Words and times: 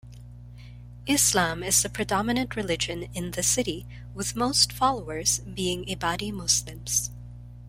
Islam 1.05 1.61
is 1.61 1.83
the 1.83 1.87
predominant 1.87 2.55
religion 2.55 3.03
in 3.13 3.29
the 3.29 3.43
city, 3.43 3.85
with 4.15 4.35
most 4.35 4.73
followers 4.73 5.41
being 5.41 5.85
Ibadi 5.87 6.31
Muslims. 6.33 7.11